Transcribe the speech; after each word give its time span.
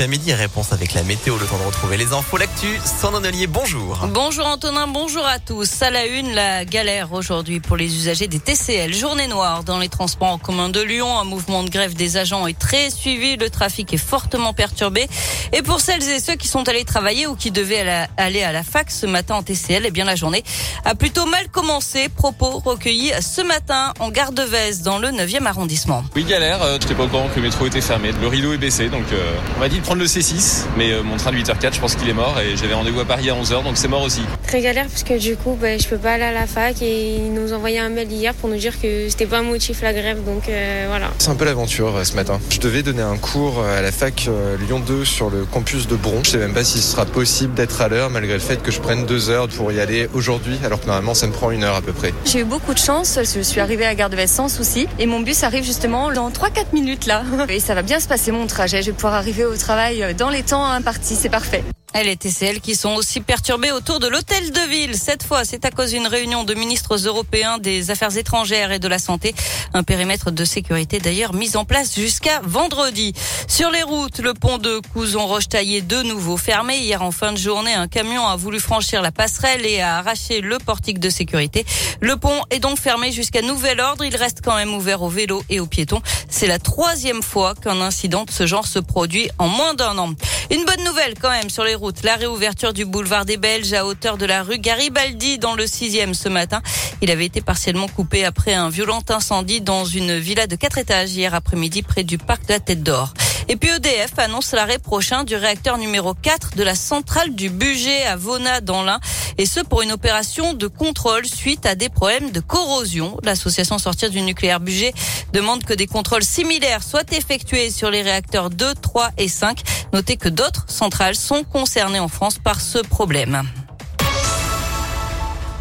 après-midi. 0.00 0.32
Réponse 0.32 0.72
avec 0.72 0.94
la 0.94 1.02
météo, 1.02 1.36
le 1.36 1.44
temps 1.44 1.58
de 1.58 1.64
retrouver 1.64 1.98
les 1.98 2.14
infos. 2.14 2.38
L'actu, 2.38 2.66
sans 2.82 3.12
Ollier, 3.12 3.46
bonjour. 3.46 3.98
Bonjour 4.14 4.46
Antonin, 4.46 4.86
bonjour 4.86 5.26
à 5.26 5.38
tous. 5.38 5.82
À 5.82 5.90
la 5.90 6.06
une, 6.06 6.32
la 6.32 6.64
galère 6.64 7.12
aujourd'hui 7.12 7.60
pour 7.60 7.76
les 7.76 7.94
usagers 7.94 8.26
des 8.26 8.38
TCL. 8.38 8.94
Journée 8.94 9.26
noire 9.26 9.62
dans 9.62 9.78
les 9.78 9.90
transports 9.90 10.28
en 10.28 10.38
commun 10.38 10.70
de 10.70 10.80
Lyon. 10.80 11.18
Un 11.18 11.24
mouvement 11.24 11.64
de 11.64 11.68
grève 11.68 11.92
des 11.92 12.16
agents 12.16 12.46
est 12.46 12.58
très 12.58 12.88
suivi. 12.88 13.36
Le 13.36 13.50
trafic 13.50 13.92
est 13.92 13.98
fortement 13.98 14.54
perturbé. 14.54 15.06
Et 15.52 15.60
pour 15.60 15.80
celles 15.80 16.02
et 16.08 16.18
ceux 16.18 16.36
qui 16.36 16.48
sont 16.48 16.66
allés 16.66 16.86
travailler 16.86 17.26
ou 17.26 17.34
qui 17.34 17.50
devaient 17.50 18.06
aller 18.16 18.42
à 18.42 18.52
la 18.52 18.62
fac 18.62 18.90
ce 18.90 19.04
matin 19.04 19.34
en 19.34 19.42
TCL, 19.42 19.84
eh 19.84 19.90
bien 19.90 20.06
la 20.06 20.16
journée 20.16 20.44
a 20.86 20.94
plutôt 20.94 21.26
mal 21.26 21.50
commencé. 21.50 22.08
Propos 22.08 22.62
recueillis 22.64 23.12
ce 23.20 23.42
matin 23.42 23.92
en 23.98 24.08
gare 24.08 24.32
de 24.32 24.44
Vèze 24.44 24.80
dans 24.80 24.98
le 24.98 25.08
9e 25.08 25.44
arrondissement. 25.44 26.04
Oui, 26.16 26.24
galère. 26.24 26.62
Euh, 26.62 26.78
je 26.80 26.86
n'étais 26.86 26.94
pas 26.94 27.04
au 27.04 27.08
courant 27.08 27.28
que 27.28 27.36
le 27.36 27.42
métro 27.42 27.66
était 27.66 27.82
fermé. 27.82 28.12
Le 28.18 28.28
rideau 28.28 28.54
est 28.54 28.58
baissé, 28.58 28.88
donc 28.88 29.04
euh, 29.12 29.36
on 29.56 29.60
m'a 29.60 29.68
dit 29.68 29.82
prendre 29.90 30.02
le 30.02 30.06
C6. 30.06 30.66
Mais 30.76 30.92
euh, 30.92 31.02
mon 31.02 31.16
train 31.16 31.32
de 31.32 31.36
8h04, 31.38 31.74
je 31.74 31.80
pense 31.80 31.96
qu'il 31.96 32.08
est 32.08 32.12
mort 32.12 32.38
et 32.38 32.56
j'avais 32.56 32.74
rendez-vous 32.74 33.00
à 33.00 33.04
Paris 33.04 33.28
à 33.28 33.34
11h, 33.34 33.64
donc 33.64 33.76
c'est 33.76 33.88
mort 33.88 34.02
aussi. 34.02 34.20
Très 34.46 34.60
galère 34.60 34.86
parce 34.86 35.02
que 35.02 35.18
du 35.18 35.34
coup, 35.34 35.58
bah, 35.60 35.78
je 35.78 35.88
peux 35.88 35.98
pas 35.98 36.12
aller 36.12 36.22
à 36.22 36.32
la 36.32 36.46
fac 36.46 36.80
et 36.80 37.16
ils 37.16 37.34
nous 37.34 37.52
ont 37.52 37.56
envoyé 37.56 37.80
un 37.80 37.88
mail 37.88 38.08
hier 38.08 38.32
pour 38.34 38.48
nous 38.48 38.56
dire 38.56 38.80
que 38.80 39.08
c'était 39.08 39.26
pas 39.26 39.38
un 39.38 39.42
motif 39.42 39.82
la 39.82 39.92
grève, 39.92 40.24
donc 40.24 40.44
voilà. 40.88 41.10
C'est 41.18 41.30
un 41.30 41.34
peu 41.34 41.44
l'aventure 41.44 42.06
ce 42.06 42.14
matin. 42.14 42.38
Je 42.50 42.60
devais 42.60 42.84
donner 42.84 43.02
un 43.02 43.16
cours 43.16 43.64
à 43.64 43.82
la 43.82 43.90
fac 43.90 44.28
Lyon 44.64 44.78
2 44.78 45.04
sur 45.04 45.28
le 45.28 45.44
campus 45.44 45.88
de 45.88 45.96
Bron. 45.96 46.20
Je 46.22 46.30
sais 46.30 46.38
même 46.38 46.54
pas 46.54 46.62
si 46.62 46.80
ce 46.80 46.92
sera 46.92 47.04
possible 47.04 47.54
d'être 47.54 47.80
à 47.80 47.88
l'heure 47.88 48.10
malgré 48.10 48.34
le 48.34 48.38
fait 48.38 48.62
que 48.62 48.70
je 48.70 48.80
prenne 48.80 49.06
deux 49.06 49.28
heures 49.28 49.48
pour 49.48 49.72
y 49.72 49.80
aller 49.80 50.08
aujourd'hui, 50.14 50.56
alors 50.64 50.80
que 50.80 50.86
normalement 50.86 51.14
ça 51.14 51.26
me 51.26 51.32
prend 51.32 51.50
une 51.50 51.64
heure 51.64 51.74
à 51.74 51.82
peu 51.82 51.92
près. 51.92 52.14
J'ai 52.26 52.40
eu 52.40 52.44
beaucoup 52.44 52.74
de 52.74 52.78
chance. 52.78 53.18
Je 53.18 53.40
suis 53.40 53.60
arrivée 53.60 53.86
à 53.86 53.96
Gare 53.96 54.10
de 54.10 54.14
Vest 54.14 54.36
sans 54.36 54.48
souci 54.48 54.86
et 55.00 55.06
mon 55.06 55.18
bus 55.18 55.42
arrive 55.42 55.64
justement 55.64 56.12
dans 56.12 56.30
3-4 56.30 56.74
minutes 56.74 57.06
là. 57.06 57.24
Et 57.48 57.58
ça 57.58 57.74
va 57.74 57.82
bien 57.82 57.98
se 57.98 58.06
passer 58.06 58.30
mon 58.30 58.46
trajet. 58.46 58.82
Je 58.82 58.86
vais 58.86 58.92
pouvoir 58.92 59.14
arriver 59.14 59.44
au 59.44 59.56
travail 59.56 59.79
dans 60.18 60.30
les 60.30 60.42
temps 60.42 60.64
impartis. 60.64 61.16
C'est 61.16 61.28
parfait. 61.30 61.64
Les 61.94 62.16
TCL 62.16 62.60
qui 62.60 62.76
sont 62.76 62.94
aussi 62.94 63.20
perturbées 63.20 63.72
autour 63.72 64.00
de 64.00 64.08
l'hôtel 64.08 64.52
de 64.52 64.60
ville. 64.70 64.96
Cette 64.96 65.22
fois, 65.22 65.44
c'est 65.44 65.66
à 65.66 65.70
cause 65.70 65.90
d'une 65.90 66.06
réunion 66.06 66.44
de 66.44 66.54
ministres 66.54 66.96
européens 67.06 67.58
des 67.58 67.90
affaires 67.90 68.16
étrangères 68.16 68.72
et 68.72 68.78
de 68.78 68.88
la 68.88 68.98
santé. 68.98 69.34
Un 69.74 69.82
périmètre 69.82 70.30
de 70.30 70.44
sécurité 70.44 70.98
d'ailleurs 70.98 71.34
mis 71.34 71.56
en 71.56 71.66
place 71.66 71.94
jusqu'à 71.94 72.40
vendredi. 72.42 73.12
Sur 73.48 73.70
les 73.70 73.82
routes, 73.82 74.20
le 74.20 74.32
pont 74.32 74.56
de 74.56 74.80
Couzon-Roche-Taillé 74.94 75.82
de 75.82 76.02
nouveau 76.02 76.38
fermé. 76.38 76.78
Hier 76.78 77.02
en 77.02 77.10
fin 77.10 77.32
de 77.32 77.38
journée, 77.38 77.74
un 77.74 77.86
camion 77.86 78.26
a 78.26 78.36
voulu 78.36 78.60
franchir 78.60 79.02
la 79.02 79.12
passerelle 79.12 79.66
et 79.66 79.80
a 79.80 79.98
arraché 79.98 80.40
le 80.40 80.58
portique 80.58 81.00
de 81.00 81.10
sécurité. 81.10 81.66
Le 82.00 82.16
pont 82.16 82.40
est 82.50 82.60
donc 82.60 82.78
fermé 82.78 83.12
jusqu'à 83.12 83.42
nouvel 83.42 83.78
ordre. 83.78 84.04
Il 84.04 84.16
reste 84.16 84.40
quand 84.42 84.56
même 84.56 84.72
ouvert 84.72 85.02
aux 85.02 85.10
vélos 85.10 85.42
et 85.50 85.60
aux 85.60 85.66
piétons. 85.66 86.00
C'est 86.30 86.46
la 86.46 86.58
troisième 86.58 87.22
fois 87.22 87.54
qu'un 87.54 87.80
incident 87.82 88.24
de 88.24 88.30
ce 88.30 88.46
genre 88.46 88.66
se 88.66 88.78
produit 88.78 89.28
en 89.38 89.48
moins 89.48 89.74
d'un 89.74 89.98
an. 89.98 90.14
Une 90.52 90.64
bonne 90.64 90.82
nouvelle 90.84 91.14
quand 91.16 91.30
même 91.30 91.48
sur 91.48 91.62
les 91.62 91.76
routes. 91.76 92.02
La 92.02 92.16
réouverture 92.16 92.72
du 92.72 92.84
boulevard 92.84 93.24
des 93.24 93.36
Belges 93.36 93.72
à 93.72 93.86
hauteur 93.86 94.18
de 94.18 94.26
la 94.26 94.42
rue 94.42 94.58
Garibaldi 94.58 95.38
dans 95.38 95.54
le 95.54 95.64
6e 95.64 96.12
ce 96.12 96.28
matin. 96.28 96.60
Il 97.02 97.10
avait 97.12 97.26
été 97.26 97.40
partiellement 97.40 97.86
coupé 97.86 98.24
après 98.24 98.54
un 98.54 98.68
violent 98.68 99.02
incendie 99.10 99.60
dans 99.60 99.84
une 99.84 100.18
villa 100.18 100.48
de 100.48 100.56
quatre 100.56 100.78
étages 100.78 101.12
hier 101.12 101.34
après-midi 101.34 101.82
près 101.82 102.02
du 102.02 102.18
parc 102.18 102.48
de 102.48 102.54
la 102.54 102.58
Tête 102.58 102.82
d'Or. 102.82 103.14
Et 103.48 103.56
puis 103.56 103.70
EDF 103.70 104.18
annonce 104.18 104.52
l'arrêt 104.52 104.78
prochain 104.78 105.24
du 105.24 105.34
réacteur 105.34 105.78
numéro 105.78 106.14
4 106.14 106.56
de 106.56 106.62
la 106.62 106.74
centrale 106.74 107.34
du 107.34 107.48
budget 107.48 108.04
à 108.04 108.16
Vona 108.16 108.60
dans 108.60 108.82
l'Ain. 108.82 109.00
Et 109.38 109.46
ce 109.46 109.60
pour 109.60 109.82
une 109.82 109.92
opération 109.92 110.52
de 110.52 110.66
contrôle 110.66 111.26
suite 111.26 111.66
à 111.66 111.74
des 111.74 111.88
problèmes 111.88 112.30
de 112.30 112.40
corrosion. 112.40 113.16
L'association 113.24 113.78
Sortir 113.78 114.10
du 114.10 114.20
nucléaire 114.20 114.60
budget 114.60 114.92
demande 115.32 115.64
que 115.64 115.74
des 115.74 115.86
contrôles 115.86 116.22
similaires 116.22 116.82
soient 116.82 117.10
effectués 117.12 117.70
sur 117.70 117.90
les 117.90 118.02
réacteurs 118.02 118.50
2, 118.50 118.74
3 118.74 119.10
et 119.18 119.28
5. 119.28 119.62
Notez 119.92 120.16
que 120.16 120.28
d'autres 120.28 120.64
centrales 120.68 121.16
sont 121.16 121.44
concernées 121.44 122.00
en 122.00 122.08
France 122.08 122.38
par 122.38 122.60
ce 122.60 122.78
problème. 122.78 123.42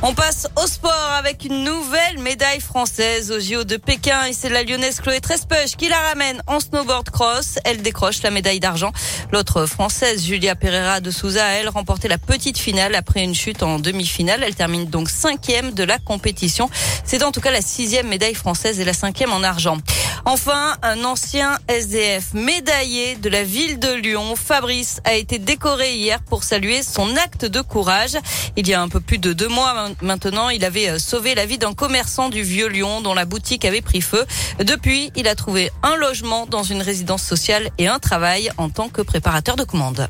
On 0.02 0.14
passe 0.14 0.48
au 0.56 0.66
sport 0.66 1.12
avec 1.18 1.44
une 1.44 1.66
nouvelle 1.66 2.20
médaille 2.20 2.62
française 2.62 3.32
au 3.32 3.40
JO 3.42 3.66
de 3.66 3.76
Pékin 3.76 4.28
et 4.28 4.34
c'est 4.34 4.48
la 4.48 4.64
lyonnaise 4.64 5.02
Chloé 5.02 5.20
Trespech 5.20 5.76
qui 5.76 5.90
la 5.90 6.00
ramène 6.00 6.42
en 6.48 6.62
snowboard 6.62 7.10
cross. 7.10 7.60
Elle 7.66 7.82
décroche 7.82 8.22
la 8.22 8.32
médaille 8.32 8.62
d'argent. 8.62 8.94
L'autre 9.34 9.66
française, 9.66 10.26
Julia 10.26 10.56
Pereira 10.56 11.02
de 11.02 11.12
Souza, 11.12 11.46
elle 11.48 11.68
remporté 11.68 12.08
la 12.08 12.18
petite 12.18 12.58
finale 12.58 12.96
après 12.96 13.26
une 13.26 13.36
chute 13.36 13.62
en 13.62 13.78
demi-finale. 13.78 14.42
Elle 14.42 14.56
termine 14.56 14.86
donc 14.86 15.10
cinquième 15.10 15.74
de 15.74 15.84
la 15.84 16.00
compétition. 16.00 16.70
C'est 17.04 17.22
en 17.22 17.34
tout 17.34 17.42
cas 17.42 17.52
la 17.52 17.62
sixième 17.62 18.08
médaille 18.08 18.36
française 18.36 18.80
et 18.80 18.86
la 18.86 18.94
cinquième 18.94 19.34
en 19.34 19.44
argent. 19.44 19.80
Enfin, 20.32 20.76
un 20.84 21.06
ancien 21.06 21.58
SDF 21.68 22.36
médaillé 22.36 23.16
de 23.16 23.30
la 23.30 23.44
ville 23.44 23.80
de 23.80 23.92
Lyon, 23.92 24.36
Fabrice, 24.36 25.02
a 25.04 25.16
été 25.16 25.40
décoré 25.40 25.96
hier 25.96 26.22
pour 26.22 26.44
saluer 26.44 26.84
son 26.84 27.16
acte 27.18 27.46
de 27.46 27.62
courage. 27.62 28.16
Il 28.56 28.68
y 28.68 28.76
a 28.76 28.80
un 28.80 28.90
peu 28.90 29.00
plus 29.00 29.18
de 29.18 29.34
deux 29.34 29.48
mois 29.48 29.90
maintenant, 30.04 30.50
il 30.50 30.64
avait 30.66 30.88
euh, 30.88 31.00
sauvé 31.00 31.34
la 31.34 31.48
vie 31.48 31.58
d'un 31.58 31.74
commerçant 31.74 32.30
du 32.30 32.44
Vieux 32.44 32.68
Lyon 32.68 33.02
dont 33.02 33.16
la 33.16 33.26
boutique 33.26 33.66
avait 33.66 33.82
pris 33.82 34.02
feu. 34.02 34.24
Depuis, 34.60 35.12
il 35.16 35.28
a 35.28 35.34
trouvé 35.34 35.72
un 35.82 35.96
logement 35.96 36.46
dans 36.46 36.62
une 36.62 36.84
résidence 36.84 37.24
sociale 37.24 37.72
et 37.80 37.88
un 37.88 37.98
travail 37.98 38.52
en 38.58 38.70
tant 38.70 38.88
que 38.88 39.02
préparateur 39.02 39.56
de 39.56 39.64
commandes. 39.64 40.10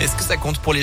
Est-ce 0.00 0.14
que 0.16 0.22
ça 0.22 0.36
compte 0.36 0.58
pour 0.60 0.72
les 0.72 0.76